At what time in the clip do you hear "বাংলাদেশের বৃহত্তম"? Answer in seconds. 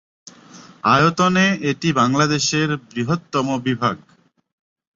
1.93-3.47